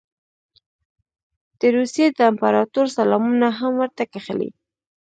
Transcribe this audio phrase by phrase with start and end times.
[1.59, 4.49] د روسیې د امپراطور سلامونه هم ورته کښلي.